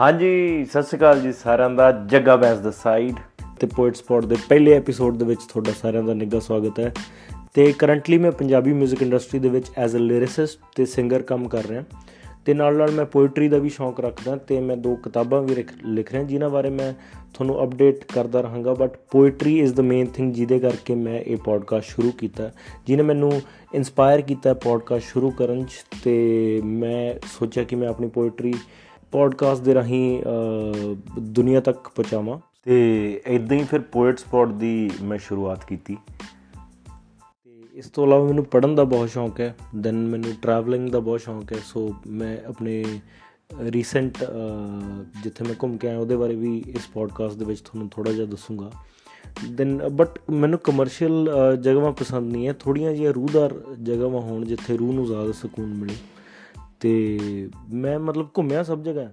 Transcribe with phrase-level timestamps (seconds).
[0.00, 3.14] ਹਾਂਜੀ, ਸਤਿ ਸ਼੍ਰੀ ਅਕਾਲ ਜੀ ਸਾਰਿਆਂ ਦਾ, ਜੱਗਾ ਬੈਂਸ ਦਾ ਸਾਈਡ
[3.60, 6.94] ਤੇ ਪੋਇਟ ਸਪੌਟ ਦੇ ਪਹਿਲੇ ਐਪੀਸੋਡ ਦੇ ਵਿੱਚ ਤੁਹਾਡਾ ਸਾਰਿਆਂ ਦਾ ਨਿੱਘਾ ਸਵਾਗਤ ਹੈ।
[7.54, 11.66] ਤੇ ਕਰੰਟਲੀ ਮੈਂ ਪੰਜਾਬੀ 뮤직 ਇੰਡਸਟਰੀ ਦੇ ਵਿੱਚ ਐਜ਼ ਅ ਲਿਰਿਸਿਸਟ ਤੇ ਸਿੰਗਰ ਕੰਮ ਕਰ
[11.66, 11.82] ਰਿਹਾ।
[12.44, 16.12] ਤੇ ਨਾਲ ਨਾਲ ਮੈਂ ਪੋਇਟਰੀ ਦਾ ਵੀ ਸ਼ੌਂਕ ਰੱਖਦਾ ਤੇ ਮੈਂ ਦੋ ਕਿਤਾਬਾਂ ਵੀ ਲਿਖ
[16.12, 16.92] ਰਿਹਾ ਜਿਨ੍ਹਾਂ ਬਾਰੇ ਮੈਂ
[17.34, 21.86] ਤੁਹਾਨੂੰ ਅਪਡੇਟ ਕਰਦਾ ਰਹਾਂਗਾ। But poetry is the main thing ਜਿਹਦੇ ਕਰਕੇ ਮੈਂ ਇਹ ਪੋਡਕਾਸਟ
[21.86, 22.50] ਸ਼ੁਰੂ ਕੀਤਾ।
[22.86, 23.42] ਜਿਹਨੇ ਮੈਨੂੰ
[23.74, 25.72] ਇਨਸਪਾਇਰ ਕੀਤਾ ਪੋਡਕਾਸਟ ਸ਼ੁਰੂ ਕਰਨ 'ਚ
[26.04, 28.54] ਤੇ ਮੈਂ ਸੋਚਿਆ ਕਿ ਮੈਂ ਆਪਣੀ ਪੋਇਟਰੀ
[29.12, 30.22] ਪੋਡਕਾਸਟ ਦੇ ਰਾਹੀਂ
[31.20, 32.76] ਦੁਨੀਆ ਤੱਕ ਪਹੁੰਚਾਵਾਂ। ਤੇ
[33.26, 35.96] ਇਦਾਂ ਹੀ ਫਿਰ ਪੋਇਟ ਸਪੌਟ ਦੀ ਮੈਂ ਸ਼ੁਰੂਆਤ ਕੀਤੀ।
[37.44, 41.20] ਤੇ ਇਸ ਤੋਂ ਇਲਾਵਾ ਮੈਨੂੰ ਪੜ੍ਹਨ ਦਾ ਬਹੁਤ ਸ਼ੌਂਕ ਹੈ। ਦੈਨ ਮੈਨੂੰ ਟਰੈਵਲਿੰਗ ਦਾ ਬਹੁਤ
[41.20, 42.84] ਸ਼ੌਂਕ ਹੈ। ਸੋ ਮੈਂ ਆਪਣੇ
[43.66, 44.18] ਰੀਸੈਂਟ
[45.22, 48.26] ਜਿੱਥੇ ਮੈਂ ਘੁੰਮ ਕੇ ਆਇਆ ਉਹਦੇ ਬਾਰੇ ਵੀ ਇਸ ਪੋਡਕਾਸਟ ਦੇ ਵਿੱਚ ਤੁਹਾਨੂੰ ਥੋੜਾ ਜਿਹਾ
[48.26, 48.70] ਦੱਸੂਗਾ।
[49.50, 51.28] ਦੈਨ ਬਟ ਮੈਨੂੰ ਕਮਰਸ਼ੀਅਲ
[51.60, 55.94] ਜਗ੍ਹਾਵਾਂ ਪਸੰਦ ਨਹੀਂ ਹੈ। ਥੋੜੀਆਂ ਜਿਹੀਆਂ ਰੂਹਦਾਰ ਜਗ੍ਹਾਵਾਂ ਹੋਣ ਜਿੱਥੇ ਰੂਹ ਨੂੰ ਜ਼ਿਆਦਾ ਸਕੂਨ ਮਿਲੇ।
[56.80, 57.18] ਤੇ
[57.72, 59.12] ਮੈਂ ਮਤਲਬ ਘੁੰਮਿਆ ਸਭ ਜਗ੍ਹਾ।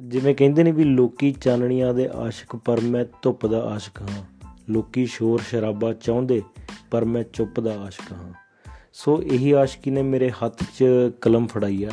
[0.00, 4.22] ਜਿਵੇਂ ਕਹਿੰਦੇ ਨੇ ਵੀ ਲੋਕੀ ਚਾਨਣੀਆਂ ਦੇ ਆਸ਼ਿਕ, ਪਰ ਮੈਂ ਧੁੱਪ ਦਾ ਆਸ਼ਿਕ ਹਾਂ।
[4.70, 6.42] ਲੋਕੀ ਸ਼ੋਰ ਸ਼ਰਾਬਾ ਚਾਹੁੰਦੇ,
[6.90, 8.32] ਪਰ ਮੈਂ ਚੁੱਪ ਦਾ ਆਸ਼ਿਕ ਹਾਂ।
[8.92, 10.84] ਸੋ ਇਹੀ ਆਸ਼ਕੀ ਨੇ ਮੇਰੇ ਹੱਥ 'ਚ
[11.20, 11.90] ਕਲਮ ਫੜਾਈ ਆ।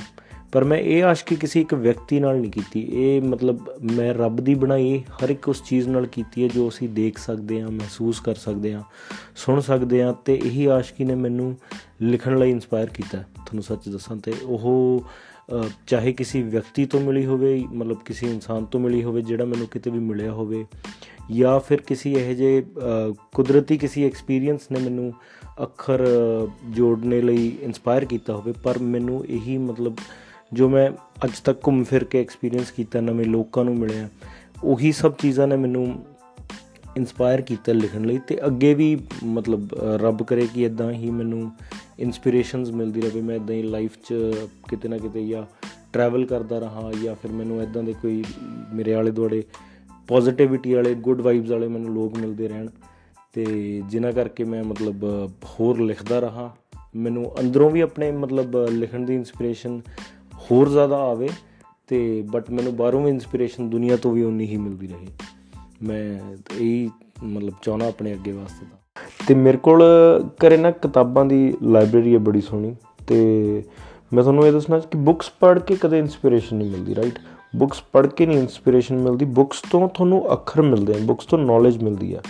[0.51, 4.55] ਪਰ ਮੈਂ ਇਹ ਆਸ਼ਕੀ ਕਿਸੇ ਇੱਕ ਵਿਅਕਤੀ ਨਾਲ ਨਹੀਂ ਕੀਤੀ। ਇਹ ਮਤਲਬ ਮੈਂ ਰੱਬ ਦੀ
[4.55, 8.35] ਬਣਾਈ ਹਰ ਇੱਕ ਉਸ ਚੀਜ਼ ਨਾਲ ਕੀਤੀ ਹੈ ਜੋ ਅਸੀਂ ਦੇਖ ਸਕਦੇ ਹਾਂ, ਮਹਿਸੂਸ ਕਰ
[8.35, 8.83] ਸਕਦੇ ਹਾਂ,
[9.35, 11.57] ਸੁਣ ਸਕਦੇ ਹਾਂ ਤੇ ਇਹੀ ਆਸ਼ਕੀ ਨੇ ਮੈਨੂੰ
[12.01, 15.03] ਲਿਖਣ ਲਈ ਇਨਸਪਾਇਰ ਕੀਤਾ ਤੁਹਾਨੂੰ ਸੱਚ ਦੱਸਾਂ ਤੇ ਉਹ
[15.87, 19.89] ਚਾਹੇ ਕਿਸੇ ਵਿਅਕਤੀ ਤੋਂ ਮਿਲੀ ਹੋਵੇ, ਮਤਲਬ ਕਿਸੇ ਇਨਸਾਨ ਤੋਂ ਮਿਲੀ ਹੋਵੇ, ਜਿਹੜਾ ਮੈਨੂੰ ਕਿਤੇ
[19.89, 20.65] ਵੀ ਮਿਲਿਆ ਹੋਵੇ,
[21.31, 22.63] ਜਾਂ ਫਿਰ ਕਿਸੇ ਇਹ ਜੇ
[23.33, 25.11] ਕੁਦਰਤੀ ਕਿਸੇ ਐਕਸਪੀਰੀਅੰਸ ਨੇ ਮੈਨੂੰ
[25.63, 26.05] ਅੱਖਰ
[26.69, 29.97] ਜੋੜਨੇ ਲਈ ਇਨਸਪਾਇਰ ਕੀਤਾ ਹੋਵੇ, ਪਰ ਮੈਨੂੰ ਇਹੀ ਮਤਲਬ
[30.53, 30.89] ਜੋ ਮੈਂ
[31.25, 34.07] ਅੱਜ ਤੱਕ ਘੁੰਮ ਫਿਰ ਕੇ ਐਕਸਪੀਰੀਅੰਸ ਕੀਤਾ, ਨਵੇਂ ਲੋਕਾਂ ਨੂੰ ਮਿਲਿਆ,
[34.63, 35.87] ਉਹੀ ਸਭ ਚੀਜ਼ਾਂ ਨੇ ਮੈਨੂੰ
[36.97, 41.51] ਇਨਸਪਾਇਰ ਕੀਤਾ ਲਿਖਣ ਲਈ ਤੇ ਅੱਗੇ ਵੀ ਮਤਲਬ ਰੱਬ ਕਰੇ ਕਿ ਇਦਾਂ ਹੀ ਮੈਨੂੰ
[41.99, 44.13] ਇਨਸਪੀਰੇਸ਼ਨਸ ਮਿਲਦੀ ਰਹੇ ਮੈਂ ਇਦਾਂ ਹੀ ਲਾਈਫ 'ਚ
[44.69, 45.43] ਕਿਤੇ ਨਾ ਕਿਤੇ ਜਾਂ
[45.93, 48.23] ਟਰੈਵਲ ਕਰਦਾ ਰਹਾ ਜਾਂ ਫਿਰ ਮੈਨੂੰ ਇਦਾਂ ਦੇ ਕੋਈ
[48.73, 49.43] ਮੇਰੇ ਆਲੇ ਦੁਆਲੇ
[50.07, 52.69] ਪੋਜ਼ਿਟਿਵਿਟੀ ਵਾਲੇ ਗੁੱਡ ਵਾਈਬਸ ਵਾਲੇ ਮੈਨੂੰ ਲੋਕ ਮਿਲਦੇ ਰਹਿਣ
[53.33, 53.45] ਤੇ
[53.89, 55.03] ਜਿਨ੍ਹਾਂ ਕਰਕੇ ਮੈਂ ਮਤਲਬ
[55.43, 56.55] ਹੋਰ ਲਿਖਦਾ ਰਹਾ।
[56.95, 59.81] ਮੈਨੂੰ ਅੰਦਰੋਂ ਵੀ ਆਪਣੇ ਮਤਲਬ ਲਿਖਣ ਦੀ ਇਨਸਪੀਰੇਸ਼ਨ
[60.35, 61.29] ਹੋਰ ਜ਼ਿਆਦਾ ਆਵੇ
[61.87, 65.07] ਤੇ ਬਟ ਮੈਨੂੰ ਬਾਹਰੋਂ ਵੀ ਇਨਸਪੀਰੇਸ਼ਨ ਦੁਨੀਆ ਤੋਂ ਵੀ ਉਨੀ ਹੀ ਮਿਲਦੀ ਰਹੇ।
[65.83, 66.89] ਮੈਂ ਇਹ
[67.23, 68.78] ਮਤਲਬ ਚਾਹਣਾ ਆਪਣੇ ਅੱਗੇ ਵਾਸਤੇ ਦਾ
[69.29, 69.83] ਤੇ ਮੇਰੇ ਕੋਲ
[70.39, 72.75] ਕਰੇ ਨਾ ਕਿਤਾਬਾਂ ਦੀ ਲਾਇਬ੍ਰੇਰੀ ਹੈ ਬੜੀ ਸੋਹਣੀ
[73.07, 73.17] ਤੇ
[74.13, 77.19] ਮੈਂ ਤੁਹਾਨੂੰ ਇਹ ਦੱਸਣਾ ਕਿ ਬੁੱਕਸ ਪੜ੍ਹ ਕੇ ਕਦੇ ਇਨਸਪੀਰੇਸ਼ਨ ਨਹੀਂ ਮਿਲਦੀ ਰਾਈਟ
[77.55, 81.83] ਬੁੱਕਸ ਪੜ੍ਹ ਕੇ ਨਹੀਂ ਇਨਸਪੀਰੇਸ਼ਨ ਮਿਲਦੀ, ਬੁੱਕਸ ਤੋਂ ਤੁਹਾਨੂੰ ਅੱਖਰ ਮਿਲਦੇ ਆ, ਬੁੱਕਸ ਤੋਂ ਨੌਲੇਜ
[81.83, 82.21] ਮਿਲਦੀ ਆ।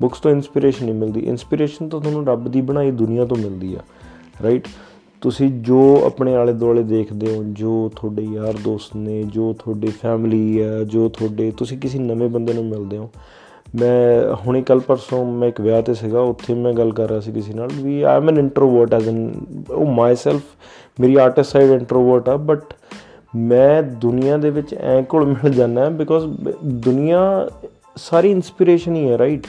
[0.00, 3.78] ਬੁੱਕਸ ਤੋਂ ਇਨਸਪੀਰੇਸ਼ਨ ਨਹੀਂ ਮਿਲਦੀ ਇਨਸਪੀਰੇਸ਼ਨ ਤਾਂ ਤੁਹਾਨੂੰ ਰੱਬ ਦੀ ਬਣਾਈ ਦੁਨੀਆ ਤੋਂ ਮਿਲਦੀ ਆ
[4.42, 4.68] ਰਾਈਟ
[5.20, 10.62] ਤੁਸੀਂ ਜੋ ਆਪਣੇ ਆਲੇ ਦੁਆਲੇ ਦੇਖਦੇ ਹੋ, ਜੋ ਤੁਹਾਡੇ ਯਾਰ ਦੋਸਤ ਨੇ, ਜੋ ਤੁਹਾਡੀ ਫੈਮਿਲੀ
[10.62, 13.10] ਹੈ ਜੋ ਤੁਹਾਡੇ, ਤੁਸੀਂ ਕਿਸੇ ਨਵੇਂ ਬੰਦੇ ਨੂੰ ਮਿਲਦੇ ਹੋ
[13.76, 17.32] ਮੈਂ ਹੁਣੇ ਕੱਲ ਪਰਸੋਂ ਮੈਂ ਇੱਕ ਵਿਆਹ ਤੇ ਸੀਗਾ, ਉੱਥੇ ਮੈਂ ਗੱਲ ਕਰ ਰਿਹਾ ਸੀ
[17.32, 19.32] ਕਿਸੇ ਨਾਲ ਵੀ I am an introvert as an
[19.70, 20.42] ਉਹ ਮਾਈਸੈਲਫ
[21.00, 22.74] ਮੇਰੀ ਆਰਟਿਸਟ ਸਾਈਡ ਇੰਟਰੋਵਰਟ ਆ ਬਟ
[23.36, 26.26] ਮੈਂ ਦੁਨੀਆ ਦੇ ਵਿੱਚ ਐ ਕੋਲ ਮਿਲ ਜਾਣਾ ਬਿਕੋਜ਼
[26.64, 27.48] ਦੁਨੀਆ
[27.96, 29.46] ਸਾਰੀ ਇਨਸਪੀਰੇਸ਼ਨ ਹੀ ਹੈ ਰਾਈਟ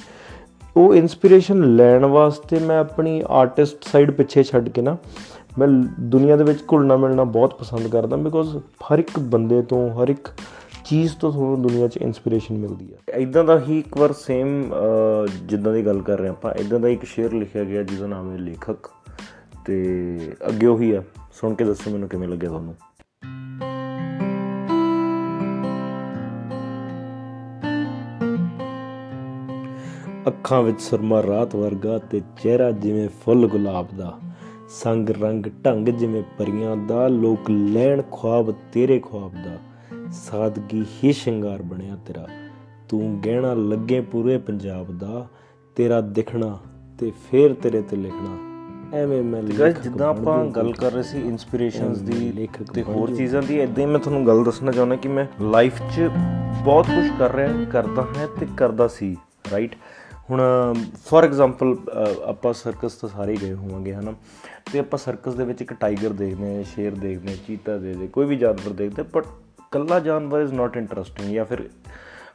[0.78, 4.98] ਉਹ ਇਨਸਪੀਰੇਸ਼ਨ ਲੈਣ ਵਾਸਤੇ ਮੈਂ ਆਪਣੀ ਆਰਟਿਸਟ ਸਾਈਡ ਪਿੱਛੇ ਛੱਡ ਕੇ ਨਾ,
[5.60, 5.68] ਮੈਂ
[6.00, 10.28] ਦੁਨੀਆ ਦੇ ਵਿੱਚ ਘੁਲਣਾ ਮਿਲਣਾ ਬਹੁਤ ਪਸੰਦ ਕਰਦਾ ਬਿਕੋਜ਼ ਹਰ ਇੱਕ ਬੰਦੇ ਤੋਂ, ਹਰ ਇੱਕ
[10.86, 14.74] ਚੀਜ਼ ਤੋਂ ਤੁਹਾਨੂੰ ਦੁਨੀਆ 'ਚ ਇਨਸਪੀਰੇਸ਼ਨ ਮਿਲਦੀ ਹੈ ਇਦਾਂ ਦਾ ਹੀ ਇੱਕ ਵਾਰ ਸੇਮ
[15.46, 18.38] ਜਿੱਦਾਂ ਦੀ ਗੱਲ ਕਰ ਰਹੇ ਆਪਾਂ ਇਦਾਂ ਦਾ ਇੱਕ ਸ਼ੇਰ ਲਿਖਿਆ ਗਿਆ ਜਿਹਦਾ ਨਾਮ ਹੈ
[18.38, 18.92] ਲੇਖਕ।
[19.66, 20.18] ਤੇ
[20.48, 21.04] ਅੱਗੇ ਉਹੀ ਆ।
[21.34, 22.76] ਸੁਣ ਕੇ ਦੱਸੋ ਮੈਨੂੰ ਕਿਵੇਂ ਲੱਗਿਆ ਤੁਹਾਨੂੰ।
[30.28, 34.20] ਅੱਖਾਂ ਵਿੱਚ ਸਰਮਾ ਰਾਤ ਵਰਗਾ ਤੇ ਚਿਹਰਾ ਜਿਵੇਂ ਫੁੱਲ ਗੁਲਾਬ ਦਾ।
[34.70, 39.58] ਸੰਗ ਰੰਗ ਢੰਗ ਜਿਵੇਂ ਪਰੀਆਂ ਦਾ। ਲੋਕ ਲੈਣ ਖੁਆਬ ਤੇਰੇ ਖੁਆਬ ਦਾ।
[40.12, 42.28] ਸਾਦਗੀ ਹੀ ਸ਼ਿੰਗਾਰ ਬਣਿਆ ਤੇਰਾ।
[42.90, 45.28] ਤੂੰ ਗਹਿਣਾ ਲੱਗੇ ਪੂਰੇ ਪੰਜਾਬ ਦਾ
[45.76, 46.60] ਤੇਰਾ ਦਿਖਣਾ
[47.00, 48.38] ਤੇ ਫੇਰ ਤੇਰੇ ਤੇ ਲਿਖਣਾ।
[48.98, 53.60] ਐਵੇਂ ਮੈਂ ਲਿਖ ਜਿੱਦਾਂ ਆਪਾਂ ਗੱਲ ਕਰ ਰਹੇ ਸੀ ਇਨਸਪੀਰੇਸ਼ਨਸ ਦੀ ਤੇ ਹੋਰ ਚੀਜ਼ਾਂ ਦੀ
[53.62, 56.10] ਇਦਾਂ ਹੀ ਮੈਂ ਤੁਹਾਨੂੰ ਗੱਲ ਦੱਸਣਾ ਚਾਹੁੰਦਾ ਕਿ ਮੈਂ ਲਾਈਫ 'ਚ
[56.66, 59.18] ਬਹੁਤ ਕੁਝ ਕਰ ਰਿਹਾ ਕਰਦਾ ਹਾਂ ਤੇ ਕਰਦਾ ਸੀ
[59.52, 59.76] ਰਾਈਟ
[60.30, 60.42] ਹੁਣ
[61.06, 61.78] ਫੋਰ ਐਗਜ਼ਾਮਪਲ
[62.26, 64.14] ਆਪਾਂ ਸਰਕਸ ਤਾਂ ਸਾਰੇ ਗਏ ਹੋਵਾਂਗੇ ਹਨਾ?
[64.74, 68.26] ਤੇ ਆਪਾਂ ਸਰਕਸ ਦੇ ਵਿੱਚ ਇੱਕ ਟਾਈਗਰ ਦੇਖਦੇ ਆ ਸ਼ੇਰ ਦੇਖਦੇ ਆ ਚੀਤਾ ਦੇਖਦੇ ਕੋਈ
[68.26, 69.26] ਵੀ ਜਾਨਵਰ ਦੇਖਦੇ ਬਟ
[69.72, 71.70] ਕੱਲਾ ਜਾਨਵਰ ਇਜ਼ ਨਾਟ ਇੰਟਰਸਟਿੰਗ ਜਾਂ ਫਿਰ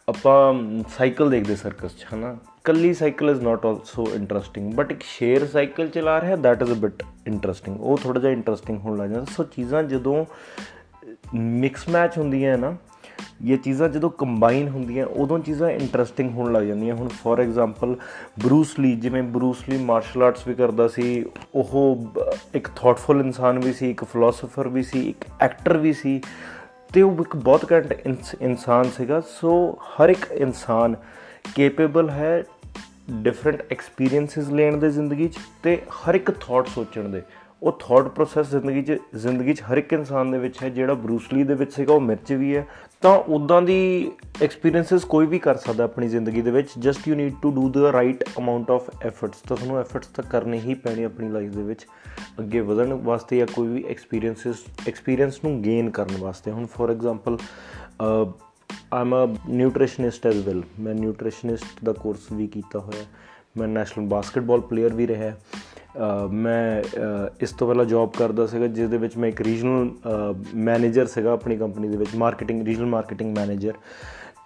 [0.08, 0.54] ਆਪਾਂ
[0.88, 2.36] ਸਾਈਕਲ ਦੇਖਦੇ ਸਰਕਸ 'ਚ, ਹਨਾ?
[2.64, 6.74] ਕੱਲੀ cycle is not also interesting but ਇੱਕ ਸ਼ੇਰ ਸਾਈਕਲ ਚਲਾ ਰਿਹਾ that is a
[6.74, 10.24] bit interesting ਉਹ ਥੋੜਾ ਜਿਹਾ ਇੰਟਰਸਟਿੰਗ ਹੋਣ ਲੱਗ ਜਾਂਦਾ। ਸੋ ਚੀਜ਼ਾਂ ਜਦੋਂ
[11.34, 12.76] ਮਿਕਸ ਮੈਚ ਹੁੰਦੀਆਂ ਨਾ
[13.46, 17.94] ਇਹ ਚੀਜ਼ਾਂ ਜਦੋਂ ਕੰਬਾਈਨ ਹੁੰਦੀਆਂ, ਉਦੋਂ ਚੀਜ਼ਾਂ ਇੰਟਰਸਟਿੰਗ ਹੋਣ ਲੱਗ ਜਾਂਦੀਆਂ। ਹੁਣ ਫੋਰ ਐਗਜ਼ਾਮਪਲ
[18.44, 22.06] ਬਰੂਸ ਲੀ ਜਿਵੇਂ ਬਰੂਸ ਲੀ ਮਾਰਸ਼ਲ ਆਰਟਸ ਵੀ ਕਰਦਾ ਸੀ, ਉਹ
[22.54, 26.20] ਇੱਕ ਥਾਟਫੁਲ ਇਨਸਾਨ ਵੀ ਸੀ, ਇੱਕ ਫਿਲਾਸਫਰ ਵੀ ਸੀ, ਇੱਕ ਐਕਟਰ ਵੀ ਸੀ।
[26.94, 27.92] ਤੇ ਉਹ ਇੱਕ ਬਹੁਤ ਘੈਂਟ
[28.40, 30.94] ਇਨਸਾਨ ਸੀਗਾ, ਸੋ ਹਰ ਇੱਕ ਇਨਸਾਨ
[31.56, 32.42] ਕੈਪੇਬਲ ਹੈ
[33.22, 37.22] ਡਿਫਰੈਂਟ ਐਕਸਪੀਰੀਐਂਸਸ ਲੈਣ ਦੇ ਜ਼ਿੰਦਗੀ 'ਚ ਤੇ ਹਰ ਇੱਕ ਥਾਟ ਸੋਚਣ ਦੇ।
[37.64, 41.44] ਉਹ ਥਾਟ ਪ੍ਰੋਸੈਸ ਜ਼ਿੰਦਗੀ 'ਚ ਜ਼ਿੰਦਗੀ 'ਚ ਹਰ ਇੱਕ ਇਨਸਾਨ ਦੇ ਵਿੱਚ ਹੈ, ਜਿਹੜਾ ਬਰੂਸਲੀ
[41.44, 42.66] ਦੇ ਵਿੱਚ ਸੀਗਾ, ਉਹ ਮਿਰਚ ਵੀ ਹੈ।
[43.02, 44.10] ਤਾਂ ਉਦਾਂ ਦੀ
[44.42, 47.84] ਐਕਸਪੀਰੀਐਂਸਸ ਕੋਈ ਵੀ ਕਰ ਸਕਦਾ ਆਪਣੀ ਜ਼ਿੰਦਗੀ ਦੇ ਵਿੱਚ just you need to do the
[47.92, 51.86] right amount of efforts ਤਾਂ ਤੁਹਾਨੂੰ ਐਫਰਟਸ ਤਾਂ ਕਰਨੇ ਹੀ ਪੈਣੇ ਆਪਣੀ ਲਾਈਫ ਦੇ ਵਿੱਚ,
[52.38, 57.38] ਅੱਗੇ ਵਧਣ ਵਾਸਤੇ ਜਾਂ ਕੋਈ ਵੀ ਐਕਸਪੀਰੀਐਂਸਸ ਐਕਸਪੀਰੀਐਂਸ ਨੂੰ ਗੇਨ ਕਰਨ ਵਾਸਤੇ। ਹੁਣ for example
[58.92, 63.04] I'm a nutritionist as well ਮੈਂ ਨਿਊਟ੍ਰੀਸ਼ਨਿਸਟ ਦਾ ਕੋਰਸ ਵੀ ਕੀਤਾ ਹੋਇਆ।
[63.58, 65.32] ਮੈਂ ਨੈਸ਼ਨਲ ਬਾਸਕਟਬਾਲ ਪਲੇਅਰ ਵੀ ਰਿਹਾ।
[66.32, 66.82] ਮੈਂ
[67.40, 69.88] ਇਸ ਤੋਂ ਪਹਿਲਾਂ ਜੌਬ ਕਰਦਾ ਸੀਗਾ ਜਿਸ ਦੇ ਵਿੱਚ ਮੈਂ ਇੱਕ ਰੀਜਨਲ
[70.54, 73.72] ਮੈਨੇਜਰ ਸੀਗਾ ਆਪਣੀ ਕੰਪਨੀ ਦੇ ਵਿੱਚ ਮਾਰਕੀਟਿੰਗ ਰੀਜਨਲ ਮਾਰਕੀਟਿੰਗ ਮੈਨੇਜਰ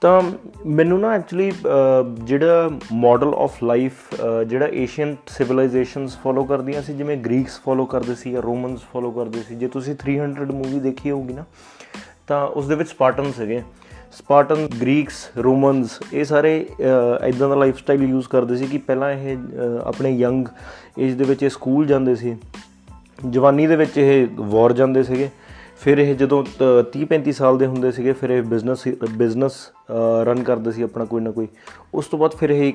[0.01, 0.21] ਤਾਂ
[0.67, 1.53] ਮੈਨੂੰ ਨਾ ਐਕਚੁਅਲੀ
[2.25, 4.15] ਜਿਹੜਾ ਮਾਡਲ ਆਫ ਲਾਈਫ
[4.49, 9.43] ਜਿਹੜਾ ਏਸ਼ੀਅਨ ਸਿਵਲਾਈਜੇਸ਼ਨਸ ਫੋਲੋ ਕਰਦੀਆਂ ਸੀ, ਜਿਵੇਂ ਗ੍ਰੀਕਸ ਫੋਲੋ ਕਰਦੇ ਸੀ ਜਾਂ ਰੋਮਨਸ ਫੋਲੋ ਕਰਦੇ
[9.49, 11.45] ਸੀ, ਜੇ ਤੁਸੀਂ 300 ਮੂਵੀ ਦੇਖੀ ਹੋਊਗੀ ਨਾ,
[12.27, 13.63] ਤਾਂ ਉਸ ਦੇ ਵਿੱਚ ਸਪਾਰਟਨ ਸੀਗੇ।
[14.13, 16.57] ਸਪਾਰਟਨ, ਗ੍ਰੀਕਸ, ਰੋਮਨਸ, ਇਹ ਸਾਰੇ
[17.29, 19.37] ਇਦਾਂ ਦਾ ਲਾਈਫ ਸਟਾਈਲ ਯੂਜ਼ ਕਰਦੇ ਸੀ ਕਿ ਪਹਿਲਾਂ ਇਹ
[19.85, 20.47] ਆਪਣੇ ਯੰਗ
[20.99, 22.37] ਏਜ ਦੇ ਵਿੱਚ ਇਹ ਸਕੂਲ ਜਾਂਦੇ ਸੀ।
[23.31, 25.29] ਜਵਾਨੀ ਦੇ ਵਿੱਚ ਇਹ ਵਾਰ ਜਾਂਦੇ ਸੀਗੇ।
[25.81, 26.43] ਫਿਰ ਇਹ ਜਦੋਂ
[26.93, 29.55] 30 35 ਸਾਲ ਦੇ ਹੁੰਦੇ ਸੀਗੇ, ਫਿਰ ਇਹ ਬਿਜ਼ਨਸ ਬਿਜ਼ਨਸ
[30.27, 31.49] ਰਨ ਕਰਦੇ ਸੀ ਆਪਣਾ ਕੋਈ ਨਾ ਕੋਈ।
[31.95, 32.73] ਉਸ ਤੋਂ ਬਾਅਦ ਫਿਰ ਇਹ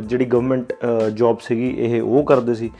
[0.00, 0.72] ਜਿਹੜੀ ਗਵਰਨਮੈਂਟ
[1.14, 2.70] ਜੌਬ ਸੀਗੀ, ਇਹ ਉਹ ਕਰਦੇ ਸੀ।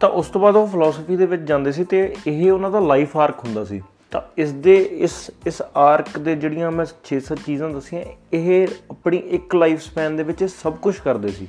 [0.00, 3.16] ਤਾਂ ਉਸ ਤੋਂ ਬਾਅਦ ਉਹ ਫਿਲਾਸਫੀ ਦੇ ਵਿੱਚ ਜਾਂਦੇ ਸੀ ਤੇ ਇਹ ਉਹਨਾਂ ਦਾ ਲਾਈਫ
[3.16, 3.80] ਆਰਕ ਹੁੰਦਾ ਸੀ।
[4.12, 9.54] ਤਾਂ ਇਸ ਦੇ ਇਸ ਇਸ ਆਰਕ ਦੇ ਜਿਹੜੀਆਂ ਮੈਂ 6-7 ਚੀਜ਼ਾਂ ਦੱਸੀਆਂ, ਇਹ ਆਪਣੀ ਇੱਕ
[9.54, 11.48] ਲਾਈਫ ਸਪੈਨ ਦੇ ਵਿੱਚ ਸਭ ਕੁਝ ਕਰਦੇ ਸੀ।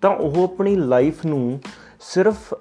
[0.00, 1.60] ਤਾਂ ਉਹ ਆਪਣੀ ਲਾਈਫ ਨੂੰ
[2.00, 2.54] ਸਿਰਫ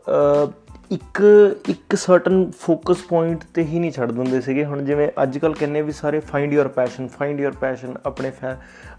[0.92, 1.22] ਇੱਕ
[1.70, 5.82] ਇੱਕ ਸਰਟਨ ਫੋਕਸ ਪੁਆਇੰਟ ਤੇ ਹੀ ਨਹੀਂ ਛੱਡ ਦਿੰਦੇ ਸੀਗੇ। ਹੁਣ ਜਿਵੇਂ ਅੱਜ ਕੱਲ ਕਿੰਨੇ
[5.82, 8.32] ਵੀ ਸਾਰੇ find your passion find your passion ਆਪਣੇ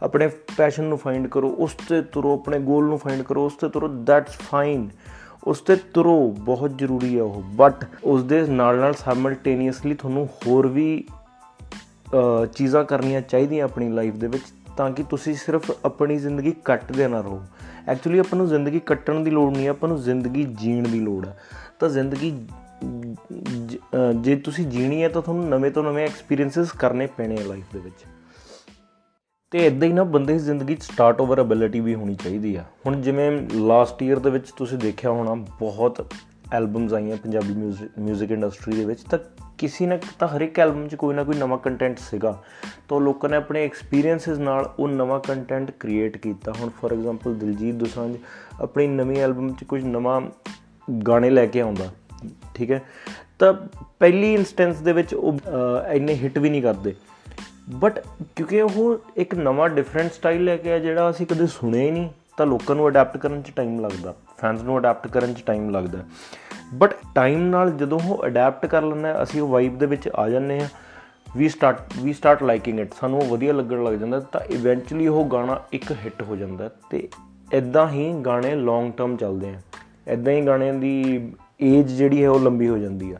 [0.02, 3.68] ਆਪਣੇ ਪੈਸ਼ਨ ਨੂੰ ਫਾਈਂਡ ਕਰੋ, ਉਸ ਤੇ ਤੁਰੋ, ਆਪਣੇ ਗੋਲ ਨੂੰ ਫਾਈਂਡ ਕਰੋ, ਉਸ ਤੇ
[3.68, 4.88] ਤੁਰੋ ਦੈਟਸ ਫਾਈਨ
[5.48, 10.66] ਉਸ ਤੇ ਤੁਰੋ ਬਹੁਤ ਜ਼ਰੂਰੀ ਹੈ ਉਹ। ਬਟ ਉਸ ਦੇ ਨਾਲ ਨਾਲ ਸਾਈਮਲਟੇਨੀਅਸਲੀ ਤੁਹਾਨੂੰ ਹੋਰ
[10.66, 11.04] ਵੀ
[12.54, 14.44] ਚੀਜ਼ਾਂ ਕਰਨੀਆਂ ਚਾਹੀਦੀਆਂ ਆਪਣੀ ਲਾਈਫ ਦੇ ਵਿੱਚ,
[14.76, 17.40] ਤਾਂ ਕਿ ਤੁਸੀਂ ਸਿਰਫ ਆਪਣੀ ਜ਼ਿੰਦਗੀ ਕੱਟਦੇ ਨਾ ਰਹੋ।
[17.88, 21.38] ਐਕਚੁਅਲੀ ਆਪਾਂ ਨੂੰ ਜ਼ਿੰਦਗੀ ਕੱਟਣ ਦੀ ਲੋੜ ਨਹੀਂ ਆਪਾਂ ਨੂੰ ਜ਼ਿੰਦਗੀ ਜੀਣ ਦੀ ਲੋੜ ਹੈ
[21.80, 22.32] ਤਾਂ ਜ਼ਿੰਦਗੀ
[24.16, 27.78] ਜੇ ਤੁਸੀਂ ਜੀਣੀ ਹੈ ਤਾਂ ਤੁਹਾਨੂੰ ਨਵੇਂ ਤੋਂ ਨਵੇਂ ਐਕਸਪੀਰੀਐਂਸਸ ਕਰਨੇ ਪੈਣੇ ਆ ਲਾਈਫ ਦੇ
[27.78, 28.04] ਵਿੱਚ।
[29.52, 32.64] ਤੇ ਇਦਾਂ ਹੀ ਨਾ ਬੰਦੇ ਦੀ ਜ਼ਿੰਦਗੀ 'ਚ ਸਟਾਰਟ ਓਵਰ ਐਬਿਲਿਟੀ ਵੀ ਹੋਣੀ ਚਾਹੀਦੀ ਆ।
[32.86, 36.06] ਹੁਣ ਜਿਵੇਂ ਲਾਸਟ ਈਅਰ ਦੇ ਵਿੱਚ ਤੁਸੀਂ ਦੇਖਿਆ ਹੋਣਾ, ਬਹੁਤ
[36.54, 37.54] ਐਲਬਮਸ ਆਈਆਂ ਪੰਜਾਬੀ
[38.02, 39.18] 뮤직 ਇੰਡਸਟਰੀ ਦੇ ਵਿੱਚ, ਤਾਂ
[39.58, 42.36] ਕਿਸੇ ਨਾ ਤਾਂ ਹਰ ਇੱਕ ਐਲਬਮ 'ਚ ਕੋਈ ਨਾ ਕੋਈ ਨਵਾਂ ਕੰਟੈਂਟ ਸੀਗਾ।
[42.88, 47.74] ਤਾਂ ਲੋਕਾਂ ਨੇ ਆਪਣੇ ਐਕਸਪੀਰੀਐਂਸਸ ਨਾਲ ਉਹ ਨਵਾਂ ਕੰਟੈਂਟ ਕ੍ਰੀਏਟ ਕੀਤਾ। ਹੁਣ ਫੋਰ ਐਗਜ਼ਾਮਪਲ ਦਿਲਜੀਤ
[47.74, 48.14] ਦੋਸਾਂਝ
[48.60, 50.20] ਆਪਣੀ ਨਵੀਂ ਐਲਬਮ 'ਚ ਕੁਝ ਨਵਾਂ
[50.88, 51.90] ਗਾਣੇ ਲੈ ਕੇ ਆਉਂਦਾ,
[52.54, 52.82] ਠੀਕ ਹੈ?
[53.38, 53.52] ਤਾਂ
[53.98, 55.38] ਪਹਿਲੀ ਇਨਸਟੈਂਸ ਦੇ ਵਿੱਚ ਉਹ
[55.92, 56.94] ਇੰਨੇ ਹਿੱਟ ਵੀ ਨਹੀਂ ਕਰਦੇ।
[57.74, 57.98] ਬਟ
[58.36, 62.08] ਕਿਉਂਕਿ ਉਹ ਇੱਕ ਨਵਾਂ ਡਿਫਰੈਂਟ ਸਟਾਈਲ ਲੈ ਕੇ ਆ, ਜਿਹੜਾ ਅਸੀਂ ਕਦੇ ਸੁਣਿਆ ਹੀ ਨਹੀਂ,
[62.36, 65.98] ਤਾਂ ਲੋਕਾਂ ਨੂੰ ਅਡਾਪਟ ਕਰਨ 'ਚ ਟਾਈਮ ਲੱਗਦਾ ਫੈਨਸ ਨੂੰ ਅਡਾਪਟ ਕਰਨ 'ਚ ਟਾਈਮ ਲੱਗਦਾ।
[66.74, 70.60] ਬਟ ਟਾਈਮ ਨਾਲ ਜਦੋਂ ਉਹ ਅਡਾਪਟ ਕਰ ਲੈਂਦਾ, ਅਸੀਂ ਉਹ ਵਾਈਬ ਦੇ ਵਿੱਚ ਆ ਜਾਂਦੇ
[70.60, 70.68] ਆ
[71.36, 75.24] we start we start liking it ਸਾਨੂੰ ਉਹ ਵਧੀਆ ਲੱਗਣ ਲੱਗ ਜਾਂਦਾ, ਤਾਂ ਇਵੈਂਚੁਅਲੀ ਉਹ
[75.24, 77.08] ਗਾਣਾ ਇੱਕ ਹਿੱਟ ਹੋ ਜਾਂਦਾ ਤੇ
[77.52, 79.60] ਇਦਾਂ ਹੀ ਗਾਣੇ ਲੌਂਗ ਟਰਮ ਚੱਲਦੇ ਆ।
[80.08, 81.30] ਇਦਾਂ ਹੀ ਗਾਣਿਆਂ ਦੀ
[81.62, 83.18] ਏਜ ਜਿਹੜੀ ਹੈ, ਉਹ ਲੰਬੀ ਹੋ ਜਾਂਦੀ ਆ।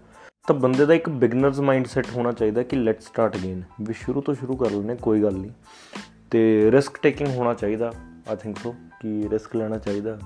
[0.49, 4.35] ਤਾਂ ਬੰਦੇ ਦਾ ਇੱਕ ਬਿਗਨਰਸ ਮਾਈਂਡਸੈਟ ਹੋਣਾ ਚਾਹੀਦਾ ਕਿ ਲੈਟਸ ਸਟਾਰਟ ਅਗੇਨ ਵੀ ਸ਼ੁਰੂ ਤੋਂ
[4.35, 5.51] ਸ਼ੁਰੂ ਕਰ ਲੈਣੇ ਕੋਈ ਗੱਲ ਨਹੀਂ।
[6.31, 7.93] ਤੇ ਰਿਸਕ ਟੇਕਿੰਗ ਹੋਣਾ ਚਾਹੀਦਾ
[8.31, 10.19] ਆਈ ਥਿੰਕ ਸੋ ਕਿ ਰਿਸਕ ਲੈਣਾ ਚਾਹੀਦਾ।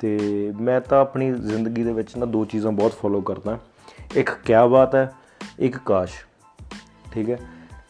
[0.00, 0.18] ਤੇ
[0.60, 3.58] ਮੈਂ ਤਾਂ ਆਪਣੀ ਜ਼ਿੰਦਗੀ ਦੇ ਵਿੱਚ ਨਾ ਦੋ ਚੀਜ਼ਾਂ ਬਹੁਤ ਫੋਲੋ ਕਰਦਾ।
[4.16, 5.12] ਇੱਕ ਕਿਆ ਬਾਤ ਹੈ,
[5.58, 6.12] ਇੱਕ ਕਾਸ਼।
[7.12, 7.38] ਠੀਕ ਹੈ?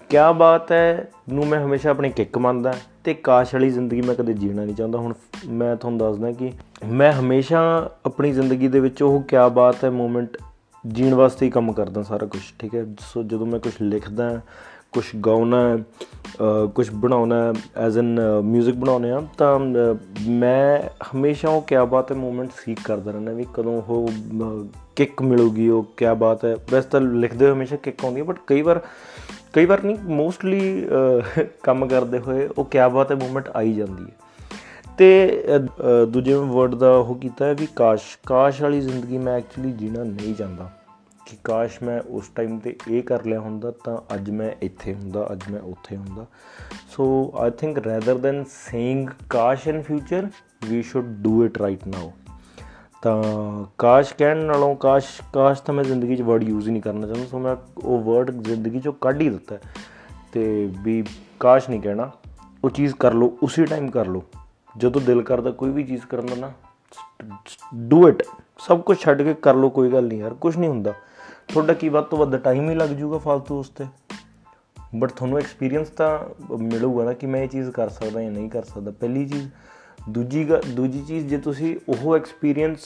[0.09, 2.75] ਕਿਆ ਬਾਤ ਹੈ ਨੂੰ ਮੈਂ ਹਮੇਸ਼ਾ ਆਪਣੀ ਕਿੱਕ ਮੰਨਦਾ,
[3.05, 5.15] ਤੇ ਕਾਸ਼ ਵਾਲੀ ਜ਼ਿੰਦਗੀ ਮੈਂ ਕਦੇ ਜੀਣਾ ਨਹੀਂ ਚਾਹੁੰਦਾ। ਹੁਣ
[5.47, 6.53] ਮੈਂ ਤੁਹਾਨੂੰ ਦੱਸਦਾ ਕਿ
[6.89, 10.39] ਮੈਂ ਹਮੇਸ਼ਾ ਆਪਣੀ ਜ਼ਿੰਦਗੀ ਦੇ ਵਿੱਚ ਉਹ ਕਿਆ ਬਾਤ ਹੈ ਮੂਮੈਂਟ
[10.85, 12.85] ਜੀਣ ਵਾਸਤੇ ਹੀ ਕੰਮ ਕਰਦਾ ਸਾਰਾ ਕੁਝ ਠੀਕ ਹੈ?
[13.01, 14.41] ਸੋ ਜਦੋਂ ਮੈਂ ਕੁਝ ਲਿਖਦਾ
[14.93, 15.59] ਕੁਝ ਗਾਉਣਾ
[16.75, 18.19] ਕੁਝ ਬਣਾਉਣਾ ਐਜ਼ ਐਨ
[18.55, 19.59] 뮤직 ਬਣਾਉਣੇ ਆ ਤਾਂ
[20.29, 24.09] ਮੈਂ ਹਮੇਸ਼ਾ ਉਹ ਕਿਆ ਬਾਤ ਹੈ ਮੂਮੈਂਟ ਸੀਕ ਕਰਦਾ ਰਹਿੰਦਾ ਵੀ ਕਦੋਂ ਉਹ
[24.97, 28.63] ਕਿੱਕ ਮਿਲੂਗੀ, ਉਹ ਕਿਆ ਬਾਤ ਹੈ। ਵੈਸੇ ਤਾਂ ਲਿਖਦੇ ਹਮੇਸ਼ਾ ਕਿੱਕ ਆਉਂਦੀ ਹੈ ਬਟ ਕਈ
[28.63, 28.81] ਵਾਰ
[29.53, 30.87] ਕਈ ਵਾਰ ਨਹੀਂ ਮੋਸਟਲੀ
[31.63, 34.30] ਕੰਮ ਕਰਦੇ ਹੋਏ ਉਹ ਕਿਆ ਬਾਤ ਹੈ ਮੂਮੈਂਟ ਆਈ ਜਾਂਦੀ ਹੈ।
[35.01, 35.43] ਤੇ
[36.13, 40.35] ਦੂਜੇ ਵਰਡ ਦਾ ਉਹ ਕੀਤਾ ਹੈ ਵੀ ਕਾਸ਼ ਕਾਸ਼ ਵਾਲੀ ਜ਼ਿੰਦਗੀ ਮੈਂ ਐਕਚੁਅਲੀ ਜੀਣਾ ਨਹੀਂ
[40.35, 40.71] ਚਾਹੁੰਦਾ।
[41.27, 45.27] ਕਿ ਕਾਸ਼ ਮੈਂ ਉਸ ਟਾਈਮ ਤੇ ਇਹ ਕਰ ਲਿਆ ਹੁੰਦਾ ਤਾਂ ਅੱਜ ਮੈਂ ਇੱਥੇ ਹੁੰਦਾ,
[45.33, 46.27] ਅੱਜ ਮੈਂ ਉੱਥੇ ਹੁੰਦਾ।
[46.91, 50.29] So I think rather than saying ਕਾਸ਼ in future
[50.69, 52.13] we should do it right now
[53.03, 53.23] ਤਾਂ
[53.79, 57.27] ਕਾਸ਼ ਕਹਿਣ ਨਾਲੋਂ ਕਾਸ਼ ਕਾਸ਼ ਤਾਂ ਮੈਂ ਜ਼ਿੰਦਗੀ 'ਚ ਵਰਡ ਯੂਜ਼ ਹੀ ਨਹੀਂ ਕਰਨਾ ਚਾਹੁੰਦਾ।
[57.27, 59.59] ਸੋ ਮੈਂ ਉਹ ਵਰਡ ਜ਼ਿੰਦਗੀ 'ਚੋਂ ਕੱਢ ਹੀ ਦਿੱਤਾ
[60.33, 61.03] ਤੇ ਵੀ
[61.41, 62.11] ਕਾਸ਼ ਨਹੀਂ ਕਹਿਣਾ,
[62.65, 64.23] ਉਹ ਚੀਜ਼ ਕਰ ਲਓ, ਉਸੇ ਟਾਈਮ ਕਰ ਲਓ।
[64.77, 66.51] ਜਦੋਂ ਦਿਲ ਕਰਦਾ ਕੋਈ ਵੀ ਚੀਜ਼ ਕਰਨ ਦਾ ਨਾ
[67.75, 68.23] ਡੂ ਇਟ
[68.59, 70.95] ਸਭ ਕੁਝ ਛੱਡ ਕੇ ਕਰ ਲਓ, ਕੋਈ ਗੱਲ ਨਹੀਂ ਯਾਰ ਕੁਝ ਨਹੀਂ ਹੁੰਦਾ।
[71.49, 73.85] ਤੁਹਾਡਾ ਕੀ ਵੱਧ ਤੋਂ ਵੱਧ ਟਾਈਮ ਹੀ ਲੱਗ ਜਾਊਗਾ ਫालतू ਉਸ ਤੇ
[74.95, 76.19] ਬਟ ਤੁਹਾਨੂੰ ਐਕਸਪੀਰੀਅੰਸ ਤਾਂ
[76.57, 79.49] ਮਿਲੂਗਾ ਨਾ ਕਿ ਮੈਂ ਇਹ ਚੀਜ਼ ਕਰ ਸਕਦਾ ਜਾਂ ਨਹੀਂ ਕਰ ਸਕਦਾ। ਪਹਿਲੀ ਚੀਜ਼,
[80.09, 82.79] ਦੂਜੀ ਦੂਜੀ ਚੀਜ਼, ਜੇ ਤੁਸੀਂ ਉਹ ਐਕਸਪੀਰੀਅੰਸ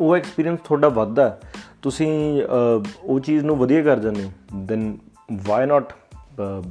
[0.00, 1.40] ਉਹ ਐਕਸਪੀਰੀਅੰਸ ਤੁਹਾਡਾ ਵੱਧਦਾ
[1.82, 2.42] ਤੁਸੀਂ
[3.04, 4.32] ਉਹ ਚੀਜ਼ ਨੂੰ ਵਧੀਆ ਕਰ ਜਾਂਦੇ ਹੋ
[4.64, 4.98] then
[5.32, 5.92] why not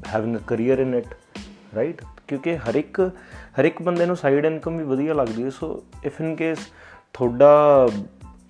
[0.08, 1.16] having a career in it
[1.76, 3.12] right ਕਿਉਂਕਿ ਹਰ ਇੱਕ
[3.60, 6.58] ਹਰ ਇੱਕ ਬੰਦੇ ਨੂੰ ਸਾਈਡ ਇਨਕਮ ਵੀ ਵਧੀਆ ਲੱਗਦੀ ਹੈ ਸੋ ਇਫ ਇਨ ਕੇਸ
[7.14, 7.50] ਤੁਹਾਡਾ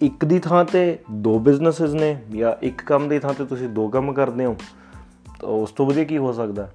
[0.01, 3.87] ਇੱਕ ਦੀ ਥਾਂ ਤੇ ਦੋ ਬਿਜ਼ਨੈਸਸ ਨੇ ਜਾਂ ਇੱਕ ਕੰਮ ਦੀ ਥਾਂ ਤੇ ਤੁਸੀਂ ਦੋ
[3.87, 4.55] ਕੰਮ ਕਰਦੇ ਹੋ,
[5.39, 6.69] ਤਾਂ ਉਸ ਤੋਂ ਵਧੀਆ ਕੀ ਹੋ ਸਕਦਾ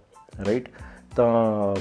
[0.47, 0.69] ਰਾਈਟ
[1.17, 1.77] ਤਾਂ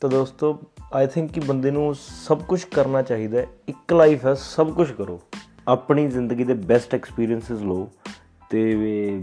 [0.00, 0.58] ਤਾਂ ਦੋਸਤੋ
[0.92, 4.90] ਆਈ ਥਿੰਕ ਕਿ ਬੰਦੇ ਨੂੰ ਸਭ ਕੁਝ ਕਰਨਾ ਚਾਹੀਦਾ ਹੈ, ਇੱਕ ਲਾਈਫ ਹੈ, ਸਭ ਕੁਝ
[4.92, 5.20] ਕਰੋ,
[5.68, 7.88] ਆਪਣੀ ਜ਼ਿੰਦਗੀ ਦੇ ਬੈਸਟ ਐਕਸਪੀਰੀਐਂਸਸ ਲਓ,
[8.50, 8.74] ਤੇ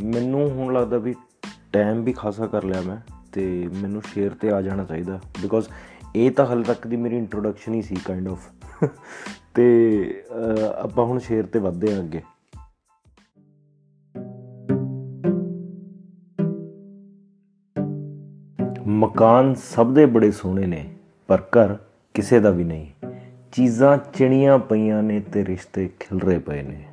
[0.04, 1.16] ਮੈਨੂੰ ਹੁਣ ਲੱਗਦਾ ਵੀ
[1.74, 2.98] ਟਾਈਮ ਵੀ ਖਾਸਾ ਕਰ ਲਿਆ ਮੈਂ,
[3.32, 5.70] ਤੇ ਮੈਨੂੰ ਸ਼ੇਅਰ ਤੇ ਆ ਜਾਣਾ ਚਾਹੀਦਾ ਬਿਕੋਜ਼
[6.18, 8.46] ਇਹ ਤਾਂ ਹਲ ਤੱਕ ਦੀ ਮੇਰੀ ਇੰਟਰੋਡਕਸ਼ਨ ਹੀ ਸੀ ਕਾਈਂਡ ਆਫ
[9.56, 10.24] ਤੇ
[10.78, 12.22] ਆਪਾਂ ਹੁਣ ਸ਼ੇਅਰ ਤੇ ਵਧਦੇ ਹਾਂ ਅੱਗੇ।
[18.88, 20.84] ਮਕਾਨ ਸਭ ਦੇ ਬੜੇ ਸੋਹਣੇ ਨੇ,
[21.28, 21.76] ਪਰ ਘਰ
[22.14, 22.88] ਕਿਸੇ ਦਾ ਵੀ ਨਹੀਂ।
[23.52, 26.86] ਚੀਜ਼ਾਂ ਚਿਣੀਆਂ ਪਈਆਂ ਨੇ ਤੇ ਰਿਸ਼ਤੇ ਖਿਲਰੇ ਪਏ ਨੇ।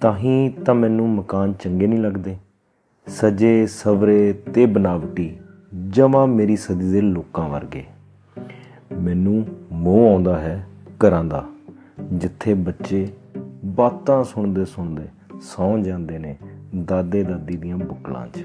[0.00, 2.36] ਤਾਂ ਹੀ ਤਾਂ ਮੈਨੂੰ ਮਕਾਨ ਚੰਗੇ ਨਹੀਂ ਲੱਗਦੇ।
[3.06, 5.36] ਸਜੇ, ਸਵਰੇ ਤੇ ਬਨਾਵਟੀ
[5.90, 7.84] ਜਮਾ ਮੇਰੀ ਸਦੀ ਦੇ ਲੋਕਾਂ ਵਰਗੇ।
[8.92, 10.66] ਮੈਨੂੰ ਮੋਹ ਆਉਂਦਾ ਹੈ
[10.96, 11.44] ਘਰਾਂ ਦਾ,
[12.12, 13.08] ਜਿੱਥੇ ਬੱਚੇ
[13.64, 15.08] ਬਾਤਾਂ ਸੁਣਦੇ ਸੁਣਦੇ
[15.40, 16.36] ਸੌਂ ਜਾਂਦੇ ਨੇ
[16.84, 18.44] ਦਾਦੇ ਦਾਦੀ ਦੀਆਂ ਬੁੱਕਲਾਂ 'ਚ।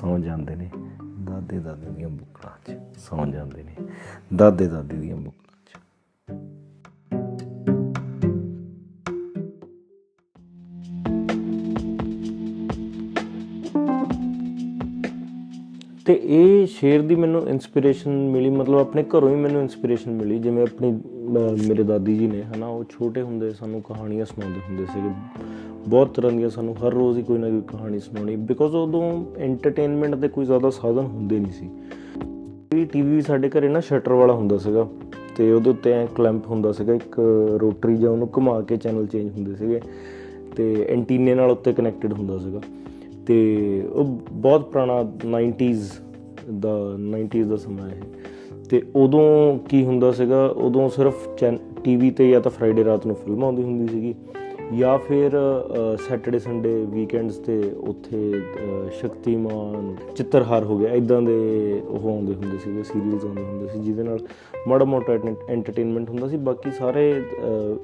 [0.00, 0.70] ਸੌਂ ਜਾਂਦੇ ਨੇ
[1.24, 3.74] ਦਾਦੇ ਦਾਦੀ ਦੀਆਂ ਬੁੱਕਲਾਂ 'ਚ, ਸੌਂ ਜਾਂਦੇ ਨੇ
[4.36, 6.53] ਦਾਦੇ ਦਾਦੀ ਦੀਆਂ ਬੁੱਕਲਾਂ 'ਚ।
[16.06, 20.62] ਤੇ ਇਹ ਸ਼ੇਰ ਦੀ ਮੈਨੂੰ ਇਨਸਪੀਰੇਸ਼ਨ ਮਿਲੀ, ਮਤਲਬ ਆਪਣੇ ਘਰੋਂ ਹੀ ਮੈਨੂੰ ਇਨਸਪੀਰੇਸ਼ਨ ਮਿਲੀ, ਜਿਵੇਂ
[20.62, 20.90] ਆਪਣੀ
[21.68, 25.10] ਮੇਰੇ ਦਾਦੀ ਜੀ ਨੇ, ਹਨਾ, ਉਹ ਛੋਟੇ ਹੁੰਦੇ ਸਾਨੂੰ ਕਹਾਣੀਆਂ ਸੁਣਾਉਂਦੇ ਹੁੰਦੇ ਸੀਗੇ।
[25.88, 30.14] ਬਹੁਤ ਤਰ੍ਹਾਂ ਦੀਆਂ ਸਾਨੂੰ ਹਰ ਰੋਜ਼ ਹੀ ਕੋਈ ਨਾ ਕੋਈ ਕਹਾਣੀ ਸੁਣਾਉਣੀ ਬਿਕੋਜ਼ ਉਦੋਂ ਐਂਟਰਟੇਨਮੈਂਟ
[30.14, 31.68] ਦੇ ਕੋਈ ਜ਼ਿਆਦਾ ਸਾਧਨ ਹੁੰਦੇ ਨਹੀਂ ਸੀ।
[32.74, 34.88] ਵੀ ਟੀਵੀ ਸਾਡੇ ਘਰੇ ਨਾ ਸ਼ਟਰ ਵਾਲਾ ਹੁੰਦਾ ਸੀਗਾ,
[35.36, 37.20] ਤੇ ਉਹਦੇ ਉੱਤੇ ਐ ਕਲੈਂਪ ਹੁੰਦਾ ਸੀਗਾ, ਇੱਕ
[37.60, 39.80] ਰੋਟਰੀ ਜਾਂ ਉਹਨੂੰ ਘੁਮਾ ਕੇ ਚੈਨਲ ਚੇਂਜ ਹੁੰਦੇ ਸੀਗੇ,
[40.56, 42.60] ਤੇ ਐਂਟੀਨੇ ਨਾਲ ਉੱਤੇ ਕਨੈਕਟਡ ਹੁੰਦਾ ਸੀਗਾ।
[43.26, 43.36] ਤੇ
[43.92, 45.90] ਉਹ ਬਹੁਤ ਪੁਰਾਣਾ 90s
[46.60, 46.76] ਦਾ
[47.16, 48.00] 90s ਦਾ ਸਮਾਂ ਹੈ
[48.70, 50.44] ਤੇ ਉਦੋਂ ਕੀ ਹੁੰਦਾ ਸੀਗਾ?
[50.58, 51.28] ਉਦੋਂ ਸਿਰਫ
[51.84, 54.14] ਟੀਵੀ ਤੇ ਜਾਂ ਤਾਂ ਫਰਾਈਡੇ ਰਾਤ ਨੂੰ ਫਿਲਮ ਆਉਂਦੀ ਹੁੰਦੀ ਸੀਗੀ,
[54.78, 55.30] ਜਾਂ ਫਿਰ
[56.08, 58.32] ਸੈਟਰਡੇ ਸੰਡੇ ਵੀਕਐਂਡਸ ਤੇ ਉੱਥੇ
[59.00, 64.02] ਸ਼ਕਤੀਮਾਨ ਚਿੱਤਰਹਾਰ ਹੋ ਗਿਆ। ਇਦਾਂ ਦੇ ਉਹ ਆਉਂਦੇ ਹੁੰਦੇ ਸੀਗੇ ਸੀਰੀਅਲਸ ਆਉਂਦੇ ਹੁੰਦੇ ਸੀ, ਜਿਹਦੇ
[64.02, 64.18] ਨਾਲ
[64.68, 67.12] ਮਾੜਾ ਮੋਟਾ ਐਂਟਰਟੇਨਮੈਂਟ ਹੁੰਦਾ ਸੀ। ਬਾਕੀ ਸਾਰੇ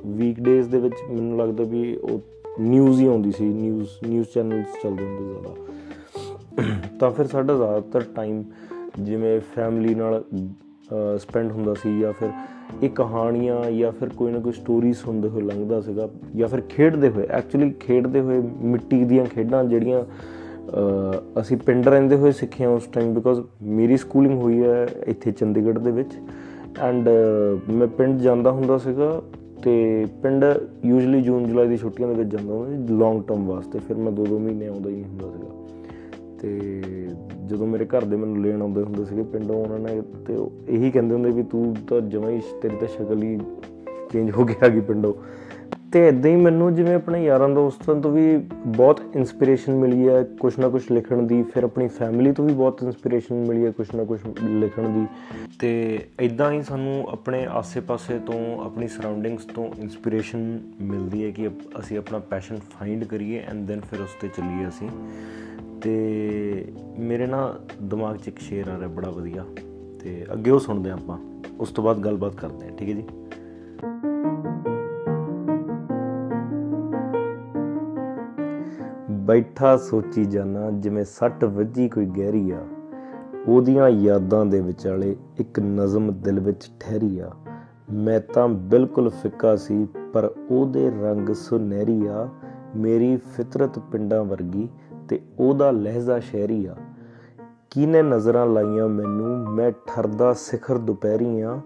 [0.06, 2.20] ਵੀਕਡੇਜ਼ ਦੇ ਵਿੱਚ ਮੈਨੂੰ ਲੱਗਦਾ ਵੀ ਉਹ
[2.60, 8.42] ਨਿਊਜ਼ ਹੀ ਆਉਂਦੀ ਸੀ ਨਿਊਜ਼ ਨਿਊਜ਼ ਚੈਨਲਸ ਚੱਲਦੇ ਹੁੰਦੇ ਜ਼ਿਆਦਾ। ਤਾਂ ਫਿਰ ਸਾਡਾ ਜ਼ਿਆਦਾਤਰ ਟਾਈਮ
[9.00, 10.22] ਜਿਵੇਂ ਫੈਮਿਲੀ ਨਾਲ
[11.18, 12.30] ਸਪੈਂਡ ਹੁੰਦਾ ਸੀ ਜਾਂ ਫਿਰ
[12.82, 17.08] ਇਹ ਕਹਾਣੀਆਂ ਜਾਂ ਫਿਰ ਕੋਈ ਨਾ ਕੋਈ ਸਟੋਰੀ ਸੁਣਦੇ ਹੋਏ ਲੰਘਦਾ ਸੀਗਾ ਜਾਂ ਫਿਰ ਖੇਡਦੇ
[17.08, 20.04] ਹੋਏ ਐਕਚੁਅਲੀ ਖੇਡਦੇ ਹੋਏ ਮਿੱਟੀ ਦੀਆਂ ਖੇਡਾਂ ਜਿਹੜੀਆਂ
[21.40, 25.90] ਅਸੀਂ ਪਿੰਡ ਰਹਿੰਦੇ ਹੋਏ ਸਿੱਖੀਆਂ ਉਸ ਟਾਈਮ ਬਿਕੋਜ਼ ਮੇਰੀ ਸਕੂਲਿੰਗ ਹੋਈ ਹੈ ਇੱਥੇ ਚੰਡੀਗੜ੍ਹ ਦੇ
[25.90, 26.14] ਵਿੱਚ।
[26.80, 27.08] ਐਂਡ
[27.70, 29.22] ਮੈਂ ਪਿੰਡ ਜਾਂਦਾ ਹੁੰਦਾ ਸੀਗਾ
[29.64, 30.44] ਤੇ ਪਿੰਡ
[30.84, 34.38] ਯੂਜੂਲੀ ਜੂਨ, ਜੁਲਾਈ ਦੀ ਛੁੱਟੀਆਂ ਦੇ ਵਿੱਚ ਜਾਂਦਾ ਹੁੰਦਾ ਲੌਂਗ ਟਰਮ ਵਾਸਤੇ। ਫਿਰ ਮੈਂ 2-2
[34.38, 35.48] ਮਹੀਨੇ ਆਉਂਦਾ ਹੀ ਨਹੀਂ ਹੁੰਦਾ ਸੀਗਾ।
[36.40, 36.58] ਤੇ
[37.46, 40.36] ਜਦੋਂ ਮੇਰੇ ਘਰ ਦੇ ਮੈਨੂੰ ਲੈਣ ਆਉਂਦੇ ਹੁੰਦੇ ਸੀਗੇ ਪਿੰਡੋਂ, ਉਹਨਾਂ ਨੇ ਤੇ
[40.68, 43.38] ਇਹੀ ਕਹਿੰਦੇ ਹੁੰਦੇ ਵੀ ਤੂੰ ਤਾਂ ਜਮਾਂ ਹੀ ਤੇਰੀ ਤਾਂ ਸ਼ਕਲ ਹੀ
[44.12, 45.14] ਚੇਂਜ ਹੋ ਗਿਆ ਗਈ ਪਿੰਡੋਂ।
[45.92, 50.58] ਤੇ ਇਦਾਂ ਹੀ ਮੈਨੂੰ ਜਿਵੇਂ ਆਪਣੇ ਯਾਰਾਂ ਦੋਸਤਾਂ ਤੋਂ ਵੀ ਬਹੁਤ ਇਨਸਪੀਰੇਸ਼ਨ ਮਿਲੀ ਹੈ ਕੁਛ
[50.58, 54.04] ਨਾ ਕੁਛ ਲਿਖਣ ਦੀ, ਫਿਰ ਆਪਣੀ ਫੈਮਿਲੀ ਤੋਂ ਵੀ ਬਹੁਤ ਇਨਸਪੀਰੇਸ਼ਨ ਮਿਲੀ ਹੈ ਕੁਛ ਨਾ
[54.04, 55.06] ਕੁਛ ਲਿਖਣ ਦੀ।
[55.58, 61.98] ਤੇ ਇਦਾਂ ਹੀ ਸਾਨੂੰ ਆਪਣੇ ਆਸੇ-ਪਾਸੇ ਤੋਂ, ਆਪਣੀ ਸਰਾਊਂਡਿੰਗਸ ਤੋਂ ਇਨਸਪੀਰੇਸ਼ਨ ਮਿਲਦੀ ਹੈ ਕਿ ਅਸੀਂ
[61.98, 64.88] ਆਪਣਾ ਪੈਸ਼ਨ ਫਾਈਂਡ ਕਰੀਏ ਐਂਡ ਦੈਨ ਫਿਰ ਉਸ ਤੇ ਚੱਲੀਏ ਅਸੀਂ।
[65.82, 69.44] ਤੇ ਮੇਰੇ ਨਾ ਦਿਮਾਗ 'ਚ ਇੱਕ ਸ਼ੇਰ ਆ ਰਿਹਾ ਬੜਾ ਵਧੀਆ
[70.00, 71.18] ਤੇ ਅੱਗੇ ਉਹ ਸੁਣਦੇ ਆਪਾਂ,
[71.60, 73.04] ਉਸ ਤੋਂ ਬਾਅਦ ਗੱਲਬਾਤ ਕਰਦੇ ਹਾਂ, ਠੀਕ ਹੈ ਜੀ?
[79.30, 82.58] ਬੈਠਾ ਸੋਚੀ ਜਾਣਾ ਜਿਵੇਂ ਸੱਟ ਵੱਜੀ ਕੋਈ ਗਹਿਰੀ ਆ।
[83.48, 87.30] ਉਹਦੀਆਂ ਯਾਦਾਂ ਦੇ ਵਿਚਾਲੇ ਇੱਕ ਨਜ਼ਮ ਦਿਲ ਵਿੱਚ ਠਹਿਰੀ ਆ।
[87.92, 92.28] ਮੈਂ ਤਾਂ ਬਿਲਕੁਲ ਫਿੱਕਾ ਸੀ, ਪਰ ਉਹਦੇ ਰੰਗ ਸੁਨਹਿਰੀ ਆ।
[92.76, 94.68] ਮੇਰੀ ਫਿਤਰਤ ਪਿੰਡਾਂ ਵਰਗੀ
[95.08, 96.76] ਤੇ ਉਹਦਾ ਲਹਿਜ਼ਾ ਸ਼ਹਿਰੀ ਆ।
[97.70, 99.50] ਕਿਨੇ ਨਜ਼ਰਾਂ ਲਾਈਆਂ ਮੈਨੂੰ?
[99.54, 101.60] ਮੈਂ ਠਰਦਾ ਸਿਖਰ ਦੁਪਹਿਰੀਆਂ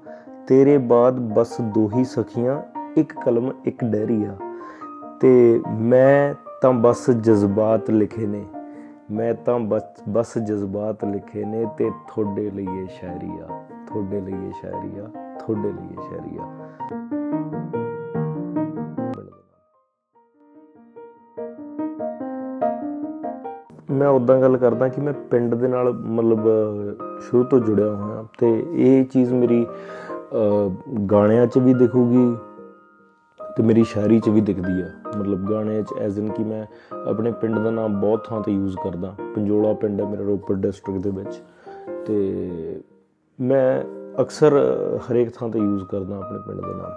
[0.49, 2.62] ਤੇਰੇ ਬਾਅਦ ਬਸ ਦੋ ਹੀ ਸਖੀਆਂ,
[2.97, 4.37] ਇੱਕ ਕਲਮ, ਇੱਕ ਡੈਰੀ ਆ।
[5.21, 8.44] ਤੇ ਮੈਂ ਤਾਂ ਬਸ ਜਜ਼ਬਾਤ ਲਿਖੇ ਨੇ,
[9.11, 13.49] ਮੈਂ ਤਾਂ ਬਸ ਬਸ ਜਜ਼ਬਾਤ ਲਿਖੇ ਨੇ ਤੇ ਤੁਹਾਡੇ ਲਈ ਇਹ ਸ਼ਾਇਰੀ ਆ
[13.87, 16.47] ਤੁਹਾਡੇ ਲਈ ਇਹ ਸ਼ਾਇਰੀ ਆ ਤੁਹਾਡੇ ਲਈ ਇਹ ਸ਼ਾਇਰੀ ਆ
[23.90, 26.49] ਮੈਂ ਉਦਾਂ ਗੱਲ ਕਰਦਾ ਕਿ ਮੈਂ ਪਿੰਡ ਦੇ ਨਾਲ ਮਤਲਬ,
[27.21, 29.66] ਸ਼ੁਰੂ ਤੋਂ ਜੁੜਿਆ ਹੋਇਆ ਤੇ ਇਹ ਚੀਜ਼ ਮੇਰੀ
[31.12, 32.26] ਗਾਣਿਆਂ 'ਚ ਵੀ ਦਿਖੂਗੀ
[33.56, 36.64] ਤੇ ਮੇਰੀ ਸ਼ਾਇਰੀ 'ਚ ਵੀ ਦਿਖਦੀ ਆ। ਮਤਲਬ ਗਾਣਿਆਂ 'ਚ ਐਜ਼ ਇਨ ਕਿ ਮੈਂ
[37.08, 41.00] ਆਪਣੇ ਪਿੰਡ ਦਾ ਨਾਮ ਬਹੁਤ ਥਾਂ ਤੇ ਯੂਜ਼ ਕਰਦਾ। ਪੰਜੋਲਾ ਪਿੰਡ ਹੈ ਮੇਰਾ ਰੋਪੜ ਡਿਸਟ੍ਰਿਕਟ
[41.00, 41.40] ਦੇ ਵਿੱਚ।
[42.06, 42.16] ਤੇ
[43.40, 43.82] ਮੈਂ
[44.20, 44.52] ਅਕਸਰ
[45.06, 46.92] ਹਰੇਕ ਥਾਂ ਤੇ ਯੂਜ਼ ਕਰਦਾ ਆਪਣੇ ਪਿੰਡ ਦਾ ਨਾਮ।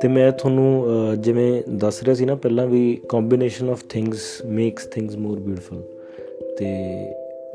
[0.00, 0.86] ਤੇ ਮੈਂ ਤੁਹਾਨੂੰ
[1.18, 5.82] ਜਿਵੇਂ ਦੱਸ ਰਿਹਾ ਸੀ ਨਾ, ਪਹਿਲਾਂ ਵੀ combination of things makes things more beautiful
[6.58, 6.68] ਤੇ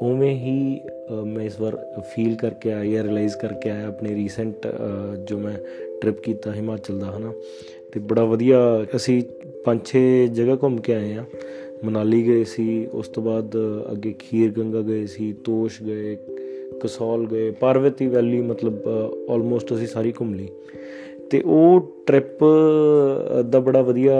[0.02, 0.82] ਉਵੇਂ ਹੀ
[1.26, 1.76] ਮੈਂ ਇਸ ਵਾਰ
[2.14, 4.68] ਫੀਲ ਕਰਕੇ ਆਇਆ ਜਾਂ ਰਿਅਲਾਈਜ਼ ਕਰਕੇ ਆਇਆ, ਆਪਣੇ ਰੀਸੈਂਟ
[5.24, 5.54] ਜੋ ਮੈਂ
[6.02, 7.32] ਟ੍ਰਿਪ ਕੀਤਾ ਹਿਮਾਚਲ ਦਾ, ਹਨਾ।
[7.92, 8.60] ਤੇ ਬੜਾ ਵਧੀਆ,
[8.96, 9.22] ਅਸੀਂ
[9.66, 11.26] ਪੰਜ ਛੇ ਜਗ੍ਹਾ ਘੁੰਮ ਕੇ ਆਏ ਆ
[11.86, 13.58] ਮਨਾਲੀ ਗਏ ਸੀ, ਉਸ ਤੋਂ ਬਾਅਦ
[13.92, 16.18] ਅੱਗੇ ਖੀਰ ਗੰਗਾ ਗਏ ਸੀ, ਤੋਸ਼ ਗਏ,
[16.82, 18.88] ਕਸੌਲ ਗਏ, ਪਾਰਵਤੀ ਵੈਲੀ ਮਤਲਬ
[19.30, 20.48] ਆਲਮੋਸਟ ਅਸੀਂ ਸਾਰੀ ਘੁੰਮ ਲਈ।
[21.32, 22.40] ਤੇ ਉਹ ਟ੍ਰਿਪ
[23.50, 24.14] ਦਾ ਬੜਾ ਵਧੀਆ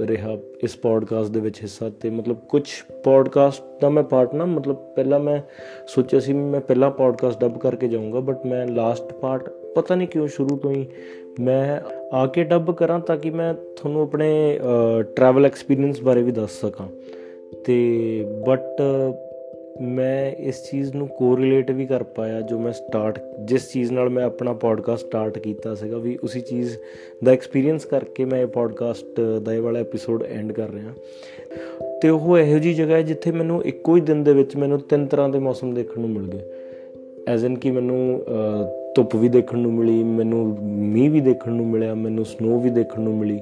[0.00, 2.62] ਰਿਹਾ ਇਸ ਪੋਡਕਾਸਟ ਦੇ ਵਿੱਚ ਹਿੱਸਾ ਤੇ ਮਤਲਬ ਕੁਝ
[3.04, 5.40] ਪੋਡਕਾਸਟ ਦਾ ਮੈਂ ਪਾਰਟ ਨਾ, ਮਤਲਬ ਪਹਿਲਾਂ ਮੈਂ
[5.86, 10.28] ਸੋਚਿਆ ਸੀ ਮੈਂ ਪਹਿਲਾ ਪੋਡਕਾਸਟ ਡਬ ਕਰਕੇ ਜਾਊਂਗਾ ਬਟ ਮੈਂ ਲਾਸਟ ਪਾਰਟ ਪਤਾ ਨਹੀਂ ਕਿਉਂ
[10.28, 10.86] ਸ਼ੁਰੂ ਤੋਂ ਹੀ
[11.40, 11.80] ਮੈਂ
[12.12, 14.60] ਆ ਕੇ ਡਬ ਕਰਾਂ ਤਾਂ ਕਿ ਮੈਂ ਤੁਹਾਨੂੰ ਆਪਣੇ
[15.16, 16.88] ਟਰੈਵਲ ਐਕਸਪੀਰੀਅੰਸ ਬਾਰੇ ਵੀ ਦੱਸ ਸਕਾਂ।
[17.64, 17.76] ਤੇ
[18.48, 18.82] ਬਟ
[19.80, 24.24] ਮੈਂ ਇਸ ਚੀਜ਼ ਨੂੰ ਕੋਰਿਲੇਟ ਵੀ ਕਰ ਪਾਇਆ ਜੋ ਮੈਂ ਸਟਾਰਟ ਜਿਸ ਚੀਜ਼ ਨਾਲ ਮੈਂ
[24.24, 26.76] ਆਪਣਾ ਪੋਡਕਾਸਟ ਸਟਾਰਟ ਕੀਤਾ ਸੀਗਾ, ਵੀ ਉਸੇ ਚੀਜ਼
[27.24, 30.92] ਦਾ ਐਕਸਪੀਰੀਅੰਸ ਕਰਕੇ ਮੈਂ ਇਹ ਪੋਡਕਾਸਟ ਦਾ ਇਹ ਵਾਲਾ ਐਪੀਸੋਡ ਐਂਡ ਕਰ ਰਿਹਾ।
[32.02, 35.06] ਤੇ ਉਹ ਇਹੋ ਜੀ ਜਗ੍ਹਾ ਹੈ ਜਿੱਥੇ ਮੈਨੂੰ ਇੱਕੋ ਹੀ ਦਿਨ ਦੇ ਵਿੱਚ ਮੈਨੂੰ ਤਿੰਨ
[35.06, 36.40] ਤਰ੍ਹਾਂ ਦੇ ਮੌਸਮ ਦੇਖਣ ਨੂੰ ਮਿਲ ਗਏ।
[37.28, 38.24] ਐਜ਼ ਇਨ ਕਿ ਮੈਨੂੰ
[38.94, 43.00] ਧੁੱਪ ਵੀ ਦੇਖਣ ਨੂੰ ਮਿਲੀ, ਮੈਨੂੰ ਮੀਂਹ ਵੀ ਦੇਖਣ ਨੂੰ ਮਿਲਿਆ, ਮੈਨੂੰ ਸਨੋ ਵੀ ਦੇਖਣ
[43.00, 43.40] ਨੂੰ ਮਿਲੀ।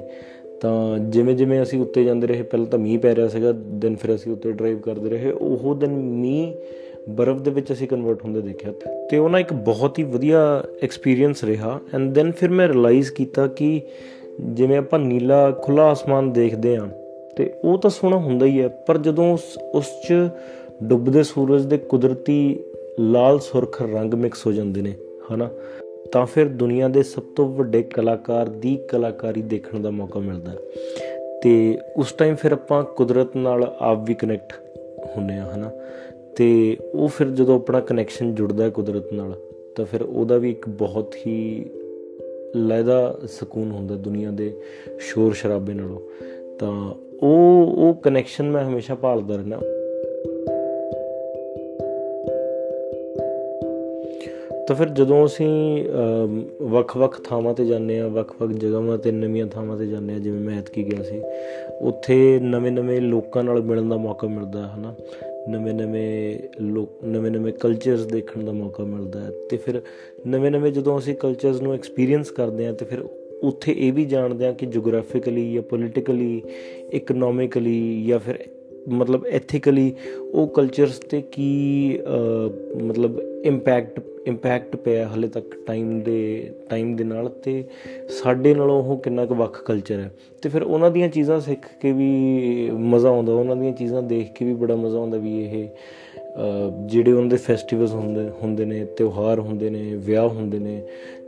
[0.62, 4.14] ਤਾਂ ਜਿਵੇਂ ਜਿਵੇਂ ਅਸੀਂ ਉੱਤੇ ਜਾਂਦੇ ਰਹੇ, ਪਹਿਲਾਂ ਤਾਂ ਮੀਂਹ ਪੈ ਰਿਹਾ ਸੀਗਾ ਦਿਨ ਫਿਰ
[4.14, 6.52] ਅਸੀਂ ਉੱਤੇ ਡਰਾਈਵ ਕਰਦੇ ਰਹੇ। ਉਹ ਦਿਨ ਮੀਂਹ
[7.09, 8.73] ਬਰਫ਼ ਦੇ ਵਿੱਚ ਅਸੀਂ ਕਨਵਰਟ ਹੁੰਦੇ ਦੇਖਿਆ
[9.11, 13.47] ਤੇ ਉਹ ਨਾ ਇੱਕ ਬਹੁਤ ਹੀ ਵਧੀਆ ਐਕਸਪੀਰੀਅੰਸ ਰਿਹਾ। ਐਂਡ ਦੈਨ ਫਿਰ ਮੈਂ ਰਿਅਲਾਈਜ਼ ਕੀਤਾ
[13.47, 13.81] ਕਿ
[14.40, 16.87] ਜਿਵੇਂ ਆਪਾਂ ਨੀਲਾ ਖੁੱਲਾ ਆਸਮਾਨ ਦੇਖਦੇ ਆਂ
[17.37, 20.14] ਤੇ ਉਹ ਤਾਂ ਸੋਹਣਾ ਹੁੰਦਾ ਹੀ ਹੈ। ਪਰ ਜਦੋਂ ਉਸ ਉਸ 'ਚ
[20.83, 22.61] ਡੁੱਬਦੇ ਸੂਰਜ ਦੇ ਕੁਦਰਤੀ
[23.00, 24.92] ਲਾਲ ਸੁਰਖ ਰੰਗ ਮਿਕਸ ਹੋ ਜਾਂਦੇ ਨੇ,
[25.35, 25.49] ਹਨਾ?
[26.12, 30.52] ਤਾਂ ਫਿਰ ਦੁਨੀਆ ਦੇ ਸਭ ਤੋਂ ਵੱਡੇ ਕਲਾਕਾਰ ਦੀ ਕਲਾਕਾਰੀ ਦੇਖਣ ਦਾ ਮੌਕਾ ਮਿਲਦਾ।
[31.42, 34.52] ਤੇ ਉਸ ਟਾਈਮ ਫਿਰ ਆਪਾਂ ਕੁਦਰਤ ਨਾਲ ਆਪ ਵੀ ਕਨੈਕਟ
[35.16, 35.71] ਹੁੰਨੇ ਆ ਹਨਾ?
[36.37, 39.35] ਤੇ ਉਹ ਫਿਰ ਜਦੋਂ ਆਪਣਾ ਕਨੈਕਸ਼ਨ ਜੁੜਦਾ ਹੈ ਕੁਦਰਤ ਨਾਲ,
[39.76, 41.66] ਤਾਂ ਫਿਰ ਉਹਦਾ ਵੀ ਇੱਕ ਬਹੁਤ ਹੀ
[42.57, 44.61] ਲੈਦਾ ਸਕੂਨ ਹੁੰਦਾ ਦੁਨੀਆ ਦੇ
[44.99, 46.00] ਸ਼ੋਰ ਸ਼ਰਾਬੇ ਨਾਲੋਂ।
[46.59, 49.59] ਤਾਂ ਉਹ ਉਹ ਕਨੈਕਸ਼ਨ ਮੈਂ ਹਮੇਸ਼ਾ ਭਾਲਦਾ ਰਹਿਣਾ
[54.69, 55.85] ਤਾਂ ਫਿਰ ਜਦੋਂ ਅਸੀਂ
[56.62, 60.58] ਵੱਖ-ਵੱਖ ਥਾਵਾਂ ਤੇ ਜਾਂਦੇ ਆ ਵੱਖ-ਵੱਖ ਜਗ੍ਹਾਵਾਂ ਤੇ, ਨਵੀਆਂ ਥਾਵਾਂ ਤੇ ਜਾਂਦੇ ਆ ਜਿਵੇਂ ਮੈਂ
[60.58, 61.21] ਐਤਕੀ ਗਿਆ ਸੀ,
[61.80, 64.95] ਉੱਥੇ ਨਵੇਂ-ਨਵੇਂ ਲੋਕਾਂ ਨਾਲ ਮਿਲਣ ਦਾ ਮੌਕਾ ਮਿਲਦਾ ਹੈ, ਹਨਾ?
[65.49, 69.82] ਨਵੇਂ-ਨਵੇਂ ਲੋਕ ਨਵੇਂ-ਨਵੇਂ ਕਲਚਰਸ ਦੇਖਣ ਦਾ ਮੌਕਾ ਮਿਲਦਾ ਹੈ। ਤੇ ਫਿਰ
[70.26, 72.99] ਨਵੇਂ-ਨਵੇਂ ਜਦੋਂ ਅਸੀਂ ਕਲਚਰਸ ਨੂੰ ਐਕਸਪੀਰੀਅੰਸ ਕਰਦੇ ਆ ਤੇ ਫਿਰ
[73.43, 76.43] ਉੱਥੇ ਇਹ ਵੀ ਜਾਣਦੇ ਆ ਕਿ ਜੀਓਗ੍ਰਾਫਿਕਲੀ ਜਾਂ ਪੋਲਿਟਿਕਲੀ
[76.93, 78.39] ਇਕਨੋਮਿਕਲੀ ਜਾਂ ਫਿਰ
[78.89, 79.95] ਮਤਲਬ ਐਥੀਕਲੀ
[80.32, 81.99] ਉਹ ਕਲਚਰਸ ਤੇ ਕੀ
[82.82, 87.65] ਮਤਲਬ ਇੰਪੈਕਟ ਇੰਪੈਕਟ ਪਿਆ ਹਲੇ ਤੱਕ ਟਾਈਮ ਦੇ ਟਾਈਮ ਦੇ ਨਾਲ ਤੇ
[88.09, 90.11] ਸਾਡੇ ਨਾਲੋਂ ਉਹ ਕਿੰਨਾ ਕੁ ਵੱਖ ਕਲਚਰ ਹੈ।
[90.43, 94.45] ਤੇ ਫਿਰ ਉਹਨਾਂ ਦੀਆਂ ਚੀਜ਼ਾਂ ਸਿੱਖ ਕੇ ਵੀ ਮਜ਼ਾ ਆਉਂਦਾ, ਉਹਨਾਂ ਦੀਆਂ ਚੀਜ਼ਾਂ ਦੇਖ ਕੇ
[94.45, 95.69] ਵੀ ਬੜਾ ਮਜ਼ਾ ਆਉਂਦਾ ਵੀ ਇਹ
[96.36, 100.80] ਜਿਹੜੇ ਉਹਨਾਂ ਦੇ ਫੈਸਟੀਵਲਸ ਹੁੰਦੇ ਹੁੰਦੇ ਨੇ, ਤਿਉਹਾਰ ਹੁੰਦੇ ਨੇ, ਵਿਆਹ ਹੁੰਦੇ ਨੇ,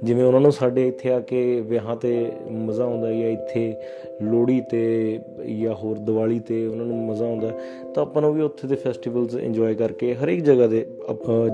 [0.05, 2.13] ਜਿਵੇਂ ਉਹਨਾਂ ਨੂੰ ਸਾਡੇ ਇੱਥੇ ਆ ਕੇ ਵਿਆਹਾਂ ਤੇ
[2.51, 3.75] ਮਜ਼ਾ ਆਉਂਦਾ ਜਾਂ ਇੱਥੇ
[4.23, 7.51] ਲੋਹੜੀ ਤੇ ਜਾਂ ਹੋਰ ਦੀਵਾਲੀ ਤੇ ਉਹਨਾਂ ਨੂੰ ਮਜ਼ਾ ਆਉਂਦਾ,
[7.95, 10.85] ਤਾਂ ਆਪਾਂ ਨੂੰ ਵੀ ਉੱਥੇ ਦੇ ਫੈਸਟੀਵਲਸ ਇੰਜੋਏ ਕਰਕੇ ਹਰੇਕ ਜਗ੍ਹਾ ਦੇ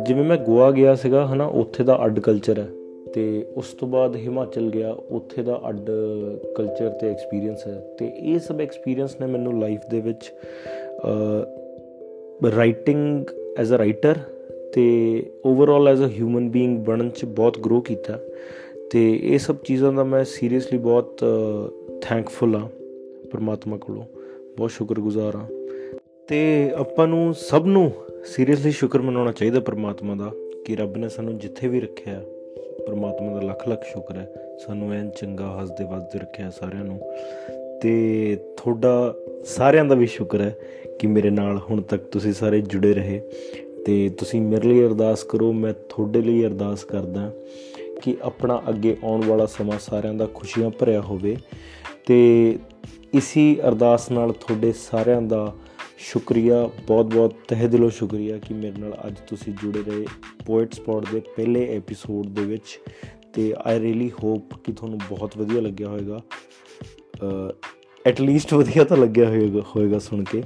[0.07, 2.69] ਜਿਵੇਂ ਮੈਂ ਗੋਆ ਗਿਆ ਸੀਗਾ, ਹਨਾ, ਉੱਥੇ ਦਾ ਅੱਡ ਕਲਚਰ ਹੈ
[3.15, 5.91] ਤੇ ਉਸ ਤੋਂ ਬਾਅਦ ਹਿਮਾਚਲ ਗਿਆ, ਉੱਥੇ ਦਾ ਅੱਡ
[6.57, 10.33] ਕਲਚਰ ਤੇ ਐਕਸਪੀਰੀਅੰਸ ਹੈ ਤੇ ਇਹ ਸਭ ਐਕਸਪੀਰੀਅੰਸ ਨੇ ਮੈਨੂੰ ਲਾਈਫ ਦੇ ਵਿੱਚ
[12.57, 13.25] ਰਾਈਟਿੰਗ
[13.59, 14.15] ਐਜ਼ ਅ ਰਾਈਟਰ
[14.75, 18.19] ਤੇ overall as a human being ਬਣਨ ਚ ਬਹੁਤ ਗਰੋ ਕੀਤਾ
[18.91, 21.25] ਤੇ ਇਹ ਸਭ ਚੀਜ਼ਾਂ ਦਾ ਮੈਂ ਸੀਰੀਅਸਲੀ ਬਹੁਤ
[22.01, 22.69] ਥੈਂਕਫੁਲ ਆ
[23.31, 24.05] ਪਰਮਾਤਮਾ ਕੋਲੋਂ।
[24.57, 25.47] ਬਹੁਤ ਸ਼ੁਕਰਗੁਜ਼ਾਰ ਆ
[26.29, 27.93] ਤੇ ਆਪਾਂ ਨੂੰ ਸਭ ਨੂੰ
[28.25, 30.33] ਸੀਰੀਅਸਲੀ ਸ਼ੁਕਰ ਮਨਾਉਣਾ ਚਾਹੀਦਾ ਪਰਮਾਤਮਾ ਦਾ
[30.65, 32.23] ਕਿ ਰੱਬ ਨੇ ਸਾਨੂੰ ਜਿੱਥੇ ਵੀ ਰੱਖਿਆ
[32.87, 37.01] ਪਰਮਾਤਮਾ ਦਾ ਲੱਖ ਲੱਖ ਸ਼ੁਕਰ ਹੈ। ਸਾਨੂੰ ਐਨ ਚੰਗਾ ਹੱਸਦੇ ਵਸਦੇ ਰੱਖਿਆ ਸਾਰਿਆਂ ਨੂੰ।
[37.81, 39.15] ਤੇ ਤੁਹਾਡਾ
[39.45, 40.59] ਸਾਰਿਆਂ ਦਾ ਵੀ ਸ਼ੁਕਰ ਹੈ
[40.99, 43.21] ਕਿ ਮੇਰੇ ਨਾਲ ਹੁਣ ਤੱਕ ਤੁਸੀਂ ਸਾਰੇ ਜੁੜੇ ਰਹੇ
[43.87, 47.33] ਤੇ ਤੁਸੀਂ ਮੇਰੇ ਲਈ ਅਰਦਾਸ ਕਰੋ, ਮੈਂ ਤੁਹਾਡੇ ਲਈ ਅਰਦਾਸ ਕਰਦਾ
[48.03, 51.37] ਕਿ ਆਪਣਾ ਅੱਗੇ ਆਉਣ ਵਾਲਾ ਸਮਾਂ ਸਾਰਿਆਂ ਦਾ ਖੁਸ਼ੀਆਂ ਭਰਿਆ ਹੋਵੇ
[52.07, 52.59] ਤੇ
[53.15, 55.55] ਇਸੀ ਅਰਦਾਸ ਨਾਲ ਤੁਹਾਡੇ ਸਾਰਿਆਂ ਦਾ
[55.99, 60.07] ਸ਼ੁਕਰੀਆ, ਬਹੁਤ-ਬਹੁਤ ਤਹਿ ਦਿਲੋਂ ਸ਼ੁਕਰੀਆ ਕਿ ਮੇਰੇ ਨਾਲ ਅੱਜ ਤੁਸੀਂ ਜੁੜੇ ਰਹੇ
[60.47, 62.81] ਪੋਇਟ ਸਪੌਟ ਦੇ ਪਹਿਲੇ ਐਪੀਸੋਡ ਦੇ ਵਿੱਚ
[63.35, 66.21] ਤੇ ਆਈ ਰੀਲੀ ਹੋਪ ਕਿ ਤੁਹਾਨੂੰ ਬਹੁਤ ਵਧੀਆ ਲੱਗਿਆ ਹੋਵੇਗਾ।
[68.07, 70.43] ਐਟ ਲੀਸਟ ਵਧੀਆ ਤਾਂ ਲੱਗਿਆ ਹੋਵੇਗਾ ਹੋਵੇਗਾ ਸੁਣ ਕੇ।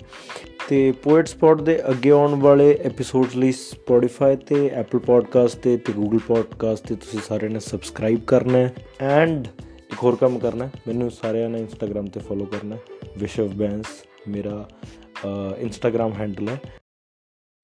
[0.68, 5.92] ਤੇ ਪੋਇਟ ਸਪੌਟ ਦੇ ਅੱਗੇ ਆਉਣ ਵਾਲੇ ਐਪੀਸੋਡਸ ਲਈ ਸਪੋਟੀਫਾਈ ਤੇ ਐਪਲ ਪੋਡਕਾਸਟ ਤੇ ਤੇ
[5.92, 11.10] ਗੂਗਲ ਪੋਡਕਾਸਟ ਤੇ ਤੁਸੀਂ ਸਾਰਿਆਂ ਨੇ ਸਬਸਕ੍ਰਾਈਬ ਕਰਨਾ ਹੈ ਐਂਡ ਇੱਕ ਹੋਰ ਕੰਮ ਕਰਨਾ ਮੈਨੂੰ
[11.10, 12.76] ਸਾਰਿਆਂ ਨੇ ਇੰਸਟਾਗ੍ਰam ਤੇ ਫੋਲੋ ਕਰਨਾ
[13.18, 13.86] ਵਿਸ਼ਵ ਬੈਂਸ
[14.28, 14.68] ਮੇਰਾ
[15.58, 16.60] ਇੰਸਟਾਗ੍ਰam ਹੈਂਡਲ ਹੈ।